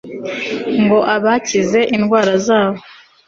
ngo 0.81 0.99
abakize 1.15 1.79
indwara 1.95 2.33
zabo 2.45 2.81